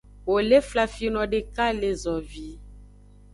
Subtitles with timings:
[0.27, 2.49] Wo le flafino deka le zovi.